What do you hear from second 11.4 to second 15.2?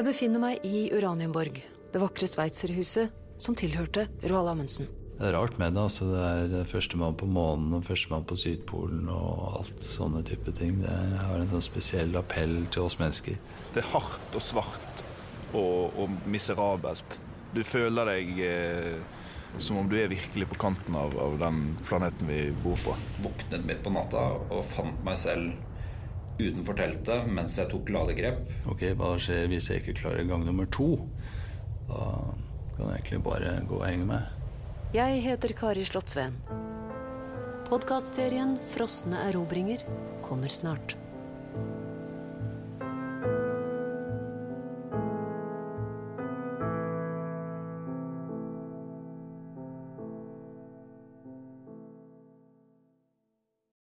sånn spesiell appell til oss mennesker. Det er hardt og svart